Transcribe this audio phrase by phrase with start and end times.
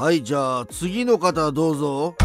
[0.00, 2.16] はいじゃあ次の方どうぞ。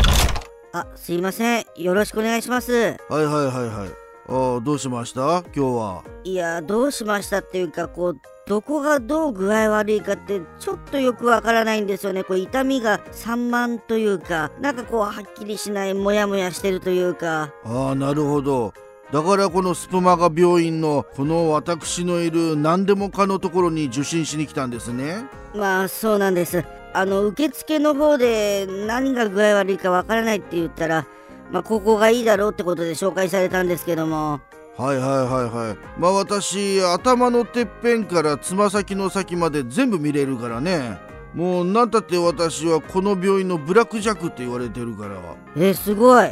[0.71, 1.65] あすいません。
[1.75, 2.71] よろしくお願いします。
[2.71, 3.89] はいはいはいはい。
[4.29, 5.43] あーどうしました？
[5.53, 6.03] 今日は。
[6.23, 12.23] いやどうしましたっていうかこうどこがどう具合悪いかってちょっとよくわからないんですよね。
[12.23, 17.51] こう痛みが散漫というかなんかこうはっきりしないモヤモヤしてるというか。
[17.65, 18.73] ああなるほど。
[19.11, 25.25] だからこのスプマガ病院のこの私のいる何でもかのところに受診しに来たんですね。
[25.53, 26.63] まあそうなんです
[26.97, 31.05] あの受付の方で何が具合悪いかわからないって言ったら
[31.51, 34.39] まあここがいいだろうってことで紹介されたんですけども。
[34.77, 35.99] はいはいはいはい。
[35.99, 40.97] まあ私頭のてっぺんからつま先の先まで全部見れるからね。
[41.33, 45.15] もう何たって私はこの病院のブラックジャックって言われてるから。
[45.57, 46.29] えすごい。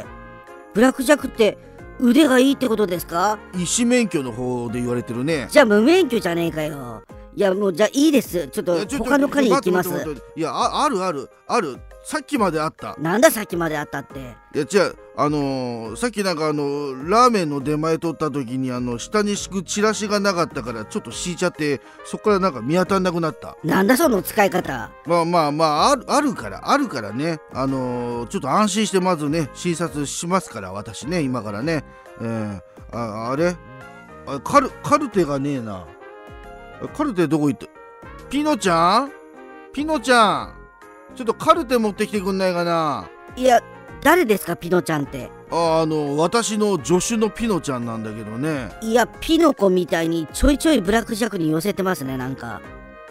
[0.72, 1.58] ブラックジャックって
[2.00, 3.38] 腕がいいってことですか？
[3.54, 5.46] 医師免許の方で言われてるね。
[5.50, 7.02] じゃあ無免許じゃねえかよ
[7.36, 8.46] いやもうじゃあいいです。
[8.48, 9.90] ちょっと他の科に行きます。
[10.36, 11.28] いやああるある。
[11.48, 11.78] ある。
[12.04, 12.94] さっきまであった。
[12.98, 14.20] なんださっきまであったって。
[14.54, 14.96] いや違う。
[15.16, 23.56] あのーさっきなんかあのラーメンの出前取った時にあの下に敷くチラシがなかったからちょっと敷いちゃってそこからなんか見当たんなくなった。
[23.64, 24.92] なんだその使い方。
[25.04, 27.40] まあまあまああるあるからあるからね。
[27.52, 31.84] あのーちょっと安心してまずね診察しますから私ね今からね。
[32.20, 32.60] えー、
[32.96, 33.56] ああれ？
[34.26, 35.84] あカルカルテがねえな
[36.88, 37.66] カルテどこ行った？
[38.30, 39.12] ピノちゃん？
[39.72, 40.54] ピノちゃん。
[41.14, 43.08] ちょっとカルテ持ってきてくんないかな？
[43.36, 43.60] いや
[44.02, 44.56] 誰ですか？
[44.56, 45.30] ピノちゃんって。
[45.50, 48.70] ああの私の助手のピノちゃんなんだけどね。
[48.82, 52.60] いやピノコみたいにちょいちょいブラックジャックに寄せてますねなんか。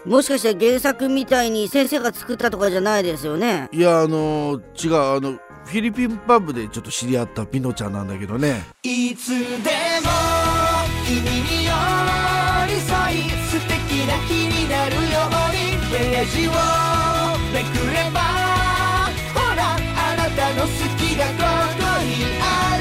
[0.06, 3.70] もしかして原作みたいに先生が作ったとかじゃないですよね？
[3.72, 8.66] いやあの違うあのフィリピンパブでちょっと知り合ったピノちゃんなんだけどね。
[8.84, 9.48] いつでも
[11.08, 11.70] 君に
[12.64, 16.52] 寄り添い素敵な日になるようにページを
[17.52, 18.22] めくれば
[19.34, 21.32] ほらあなたの好きがこ
[21.78, 22.78] こにあ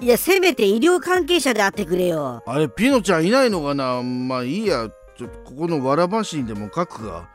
[0.00, 2.42] るいやせめて医療関係者であってくれよ。
[2.46, 4.02] あれピノちゃんいないのかな？
[4.02, 4.88] まあいいや。
[5.16, 7.30] ちょここのわらばしにでも書くか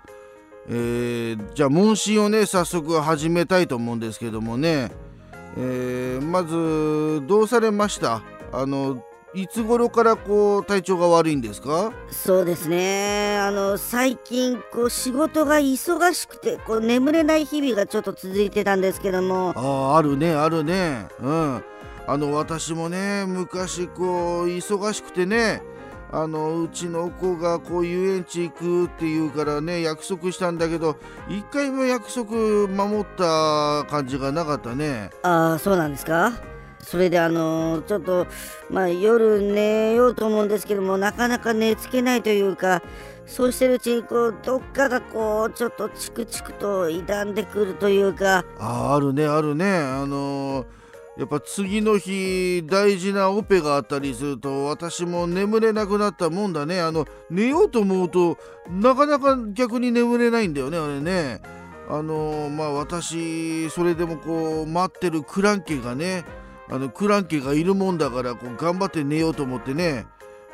[0.72, 4.92] えー、じゃあ問診をね早速始めたいと思うんですけどもね。
[5.58, 8.22] えー、まずどうされました？
[8.54, 9.04] あの
[9.34, 11.92] いつ頃からこう体調が悪いんですか？
[12.12, 13.38] そうですね。
[13.40, 19.54] あの最近こう仕事が忙しくてこう眠れない日々がちょっと続いてたんですけども。
[19.56, 21.08] あああるねあるね。
[21.20, 21.64] うん。
[22.08, 25.62] あの私もね昔こう忙しくてね
[26.12, 30.98] あのうちの子がこう遊園地行くっていうからね約束したんだけど
[31.28, 32.32] 一回も約束
[32.68, 35.12] 守った感じがなかったね。
[35.22, 36.34] ああそうなんですか？
[36.82, 38.26] それであのちょっと
[38.72, 42.82] まあ夜寝ようと思うんですけどもなかなか寝つけないというか
[43.28, 48.46] そうしてるうちにこうどっかがこうちょっとチクチクと傷んでくるというか。
[48.58, 49.78] あーあるねあるね。
[49.78, 50.66] あの
[51.20, 56.80] やっぱ次の日大事なオペがあったりすると私も眠れなくなったもんだね。
[56.80, 58.38] あの寝ようと思うと
[58.70, 61.42] なかなか逆に眠れないんだよねあれね。
[61.90, 66.24] あのまあ私それでもこう待ってるクランケがね
[66.70, 70.06] あのクランケがいるもんだからこう頑張って寝ようと思ってね、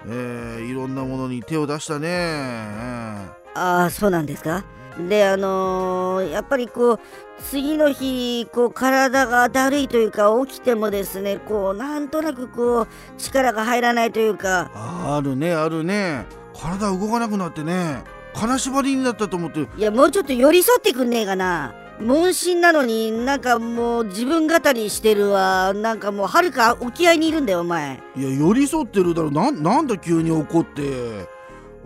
[0.08, 4.64] えーいろんなものに手を出したね、えああそうなんですか？
[5.00, 7.00] であのーやっぱりこう
[7.40, 14.72] 次の日こう体がだるいというか起きてもですねこうなんとなくこう力が入らないというか。
[14.74, 16.26] ああるねあるね。
[16.58, 18.04] 体動かなくなってね
[18.34, 19.68] 金縛りになったと思って。
[19.78, 21.74] いやもうちょっと寄り添ってくんねえかな。
[22.00, 25.74] 問診なのになんかもう自分語りしてるわ。
[25.74, 28.00] なんかもうはるか沖合にいるんだよお前。
[28.16, 29.32] いや寄り添ってるだろ。
[29.32, 31.28] なんなんだ急に怒って。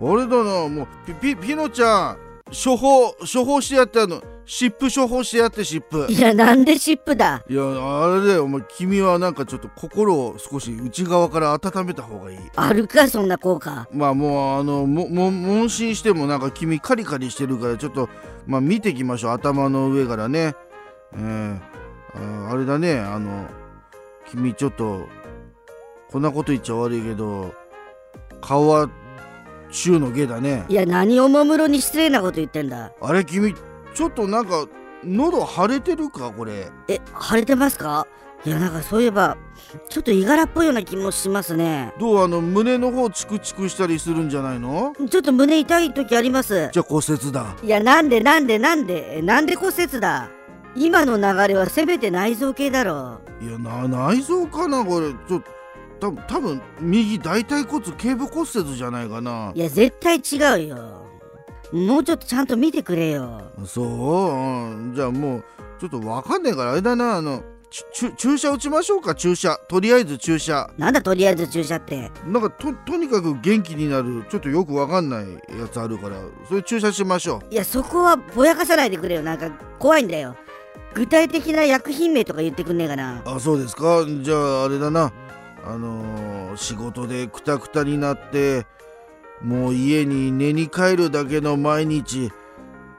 [0.02, 7.44] あれだなもうピピピノちゃん処方処方してやってあの湿布処方してやって湿布いやなんで湿布だ？
[7.48, 8.44] いやあれだよ。
[8.44, 12.38] お前君はなんかちょっと心を少し内側から温めた方がいい。
[12.56, 13.88] あるかそんな効果。
[13.92, 18.08] まあもうあのもも問診してもなんか君カリカリしてるからちょっと
[18.46, 19.30] まあ見てきましょう。
[19.32, 20.54] 頭の上からね。
[21.12, 21.58] えー、
[22.48, 22.98] ああれだね。
[22.98, 23.46] あの
[24.28, 25.06] 君ちょっと
[26.10, 27.54] こんなこと言っちゃ悪いけど
[28.40, 28.90] 顔は
[29.70, 30.64] 中の下だね。
[30.68, 32.92] いや何をもむろに失礼なこと言ってんだ。
[33.00, 33.54] あれ君
[33.94, 34.66] ちょっとなんか
[35.04, 36.68] 喉腫れてるかこれ。
[36.88, 38.06] え腫れてますか？
[38.44, 39.36] いやなんかそういえば
[39.90, 41.92] ちょっといがらっぽいような気もしますね。
[42.00, 44.94] どうあの胸の方チクチクしたりするんじゃないの？
[45.10, 46.70] ちょっと胸痛い時あります。
[46.72, 47.54] じゃあ骨折だ。
[47.62, 50.30] いやなんでなんでなんでえなんで骨折だ？
[50.74, 55.10] 今の流れはせめて内臓系だろいやな内臓かなこれ。
[55.28, 55.42] ちょ
[56.00, 59.52] 多分多分右大腿骨頸部骨折じゃないかな。
[59.54, 61.06] いや絶対違うよ。
[61.72, 63.42] もうちょっとちゃんと見てくれよ。
[63.66, 64.92] そう、うん。
[64.94, 65.44] じゃあもう
[65.80, 67.42] ちょっとわかんないからあれだなあの
[68.16, 69.56] 注射打ちましょうか注射。
[69.68, 70.68] とりあえず注射。
[70.76, 72.10] なんだとりあえず注射って？
[72.26, 74.24] なんかととにかく元気になる。
[74.28, 75.26] ちょっとよくわかんない
[75.56, 76.16] やつあるから。
[76.48, 79.22] それ注射しましょいやそこはぼやかさないでくれよ。
[79.22, 80.34] なんか怖いんだよ。
[80.92, 83.20] 具体的な薬品名とか言ってくんねえかな。
[83.20, 84.04] うあそうですか？
[84.22, 85.12] じゃああれだな
[85.64, 88.66] あのー仕事でクタクタになって
[89.40, 92.30] もう家に寝に帰るだけの毎日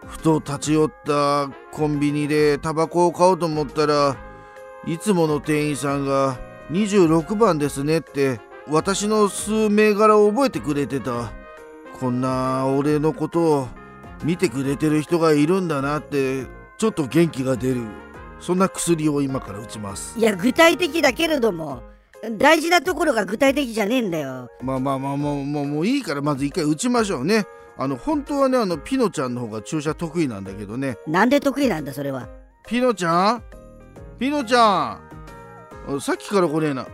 [0.08, 4.16] ふと立ち寄ったコンビニでタバコを買おうと思ったら
[4.88, 6.40] いつもの店員さんが
[6.72, 11.32] 26番ですねって私の数銘柄を覚えてくれてた。
[12.00, 13.68] こんな俺のことを
[14.24, 16.48] 見てくれてる人がいるんだなって
[16.80, 17.84] ちょっと元気が出る。
[18.40, 20.18] そんな薬を今から打ちます。
[20.18, 21.84] いや具体的だけれども
[22.38, 24.50] 大事なところが具体的じゃねえんだよ。
[24.62, 27.46] まあまあまあもうもうもういいからまず一回打ちましょうね
[27.78, 32.30] あの本当はねあのピノちゃんの方が注射得意なんだけどねなんで得意なんだそれは
[32.68, 33.44] ピノちゃん
[34.20, 35.00] ピノちゃ
[35.90, 36.88] んさっきから来ねえな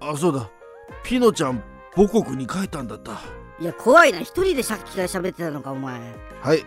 [0.00, 0.48] あそうだ
[1.04, 1.62] ピノちゃん
[1.94, 3.20] 母国に帰ったんだった
[3.60, 6.00] いや怖いな一人でさっきから喋ってたのかお前
[6.40, 6.64] はい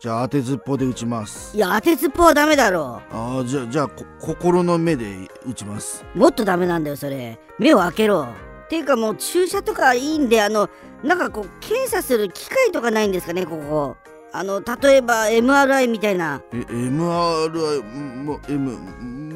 [0.00, 1.56] じゃあ当てずっぽで打ちます。
[1.56, 3.00] いや当てずっぽはダメだろ。
[3.10, 6.04] あーじゃあじゃあこ心の目で打ちます。
[6.14, 7.38] もっとダメなんだよそれ。
[7.58, 8.26] 目を開けろ。
[8.68, 10.68] ていうかもう注射とかいいんであの
[11.02, 13.96] なんかこう検査する機械とかないんですかねここ。
[14.32, 16.42] あの例えば MRI みたいな。
[16.52, 17.82] え MRI
[18.24, 18.78] も M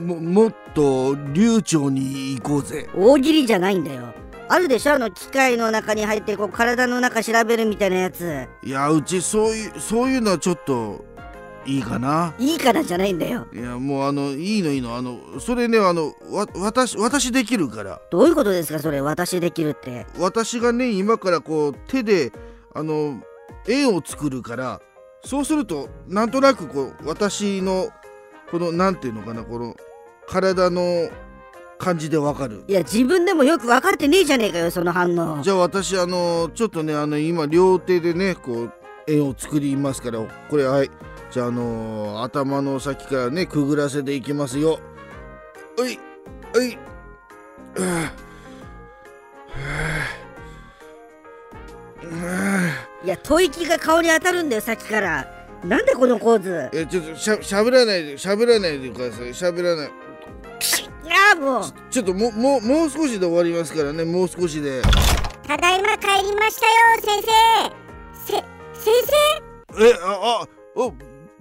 [0.07, 2.89] ももっと流暢に行こうぜ。
[2.95, 4.13] 大喜利じゃないんだよ
[4.49, 4.95] あるでしょ？
[4.95, 8.49] あの機械の中に入ってこう体の中調べるみたいなやつ。
[8.62, 11.05] いやうちそういうそういうのはちょっと
[11.67, 12.35] いいかな。
[12.39, 13.47] いいからじゃないんだよ。
[13.53, 14.97] いやもうあのいいのいいの。
[14.97, 18.00] あのそれねあのわ私私できるから。
[18.11, 19.00] どういうことですかそれ？
[19.00, 20.06] 私できるって。
[20.19, 22.33] 私がね今からこう手で
[22.75, 23.21] あの
[23.67, 24.81] 円を作るから
[25.25, 27.91] そうするとなんとなくこう私の
[28.50, 29.77] このなんていうのかなこの
[30.27, 31.11] 体の
[31.79, 32.65] 感じでわかる。
[32.67, 35.43] いや自分でもよく分かってねえじゃねえかよその反応。
[35.43, 38.73] じゃあ私あのちょっとねあの今両手でねこう
[39.07, 40.21] 円を作りますから。
[40.51, 40.91] これはい。
[41.31, 44.81] じゃああの頭の先からねくぐらせていきますよ。
[45.79, 45.99] はい
[46.53, 46.79] はい。
[53.05, 55.27] いや吐息が顔に当たるんだよさっきから。
[55.65, 56.69] なんでこの構図。
[56.73, 59.35] えちょっとしゃしゃべらないでしゃべらないでください。
[59.35, 59.91] しゃべらない
[61.19, 61.73] ああもう。
[61.91, 64.82] ちょっともうもうもう少しで終わりますからねもう少しで。
[65.47, 66.73] ただいま帰りましたよ
[67.03, 67.32] 先生。
[68.26, 68.44] せ先
[69.76, 69.85] 生？
[69.87, 70.93] えあああ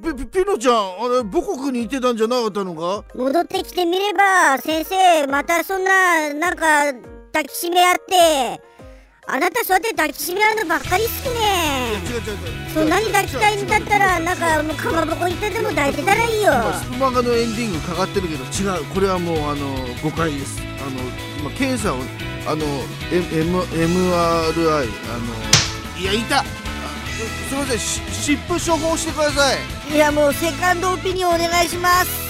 [0.01, 0.79] ピピピノちゃんあ
[1.09, 3.03] れ母国に行ってたんじゃなかったのか？
[3.15, 6.93] 戻ってきてみれば先生またそんななんか
[7.33, 8.61] 抱きしめ合って。
[9.29, 11.33] あなたそうやって抱きしめ合うのばっかりっすね
[12.73, 16.51] そんなに抱きたいんだったらなんかもうかまぼこ行ってでも抱いてたらいいよ。
[16.53, 18.83] 今スプマガのエンディングかかってるけど違う。
[18.85, 20.61] これはもうあの誤解です。
[20.79, 20.99] あの
[21.39, 21.97] 今検査を
[22.47, 22.65] あの
[23.11, 26.39] M M MRI あのいやいた。
[26.39, 27.79] あすすいません。
[27.79, 29.57] し湿布処方してください。
[29.95, 32.26] いやもうセカンドオピニオンお願いします